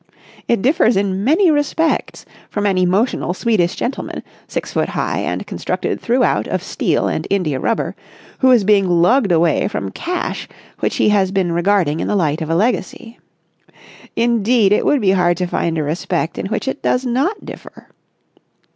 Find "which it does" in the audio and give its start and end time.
16.47-17.05